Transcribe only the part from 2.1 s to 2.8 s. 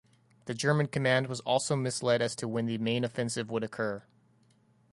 as to when the